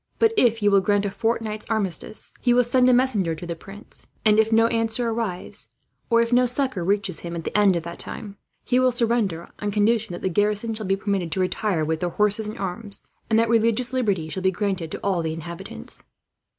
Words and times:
But 0.17 0.33
if 0.35 0.63
you 0.63 0.71
will 0.71 0.81
grant 0.81 1.05
a 1.05 1.11
fortnight's 1.11 1.67
armistice, 1.69 2.33
he 2.41 2.55
will 2.55 2.63
send 2.63 2.89
a 2.89 2.91
messenger 2.91 3.35
to 3.35 3.45
the 3.45 3.55
prince; 3.55 4.07
and 4.25 4.39
if 4.39 4.51
no 4.51 4.65
answer 4.65 5.07
arrives, 5.11 5.69
or 6.09 6.23
if 6.23 6.33
no 6.33 6.47
succour 6.47 6.83
reaches 6.83 7.19
him 7.19 7.35
at 7.35 7.43
the 7.43 7.55
end 7.55 7.75
of 7.75 7.83
that 7.83 7.99
time, 7.99 8.35
he 8.65 8.79
will 8.79 8.91
surrender; 8.91 9.49
on 9.59 9.69
condition 9.69 10.11
that 10.13 10.23
the 10.23 10.27
garrison 10.29 10.73
shall 10.73 10.87
be 10.87 10.95
permitted 10.95 11.31
to 11.33 11.39
retire, 11.39 11.85
with 11.85 11.99
their 11.99 12.09
horses 12.09 12.47
and 12.47 12.57
arms, 12.57 13.03
and 13.29 13.37
that 13.37 13.47
religious 13.47 13.93
liberty 13.93 14.27
shall 14.27 14.41
be 14.41 14.49
granted 14.49 14.89
to 14.91 14.99
all 15.03 15.21
the 15.21 15.33
inhabitants." 15.33 16.03